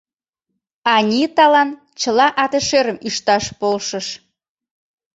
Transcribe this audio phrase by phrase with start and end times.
[0.95, 1.69] Аниталан
[2.01, 4.07] чыла ате-шӧрым ӱшташ полшыш.